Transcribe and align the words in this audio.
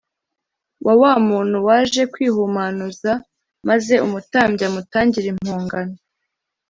wa 0.85 0.93
wa 1.01 1.13
muntu 1.27 1.57
waje 1.67 2.01
kwihumanuza 2.13 3.11
maze 3.67 3.95
umutambyi 4.05 4.63
amutangire 4.69 5.27
impongano 5.33 5.95